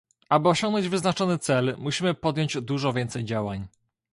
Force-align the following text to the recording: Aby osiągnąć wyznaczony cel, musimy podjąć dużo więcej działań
Aby 0.29 0.49
osiągnąć 0.49 0.89
wyznaczony 0.89 1.37
cel, 1.39 1.75
musimy 1.77 2.13
podjąć 2.13 2.57
dużo 2.61 2.93
więcej 2.93 3.25
działań 3.25 3.67